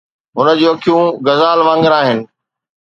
[0.37, 2.19] هن جون اکيون غزال وانگر آهن